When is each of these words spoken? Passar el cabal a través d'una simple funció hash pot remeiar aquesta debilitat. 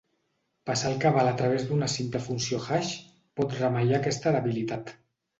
Passar 0.67 0.91
el 0.91 0.95
cabal 1.01 1.27
a 1.31 1.33
través 1.41 1.65
d'una 1.67 1.89
simple 1.95 2.21
funció 2.27 2.61
hash 2.63 2.89
pot 3.41 3.53
remeiar 3.59 3.99
aquesta 3.99 4.33
debilitat. 4.37 4.91